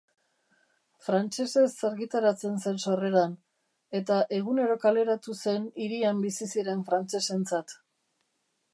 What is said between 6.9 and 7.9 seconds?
frantsesentzat.